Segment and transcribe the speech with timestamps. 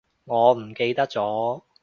[0.25, 1.61] 我唔記得咗